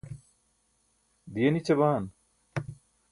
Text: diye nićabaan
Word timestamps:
diye 1.33 1.49
nićabaan 1.51 2.03